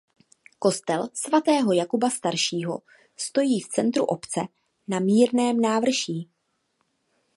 Kostel 0.59 1.09
svatého 1.13 1.73
Jakuba 1.73 2.09
Staršího 2.09 2.81
stojí 3.17 3.59
v 3.61 3.67
centru 3.69 4.05
obce 4.05 4.39
na 4.87 4.99
mírném 4.99 5.61
návrší. 5.61 6.29